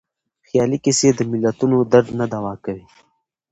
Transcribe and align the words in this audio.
خیالي 0.47 0.77
کيسې 0.85 1.09
د 1.17 1.19
ملتونو 1.31 1.77
درد 1.91 2.09
نه 2.19 2.25
دوا 2.33 2.53
کوي. 2.63 2.85